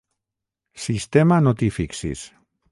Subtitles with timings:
[0.87, 2.27] Sistema no t'hi fixis.